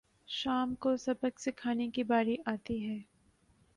شام 0.29 0.73
کو 0.75 0.95
سبق 0.97 1.39
سکھانے 1.39 1.87
کی 1.89 2.03
باری 2.03 2.35
آتی 2.45 2.83
ہے 2.85 2.97